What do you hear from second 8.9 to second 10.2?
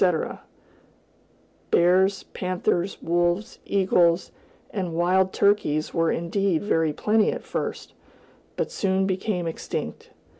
became extinct.